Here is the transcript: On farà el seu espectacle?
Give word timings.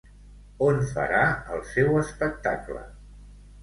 On 0.67 0.79
farà 0.93 1.21
el 1.59 1.63
seu 1.77 2.03
espectacle? 2.03 2.87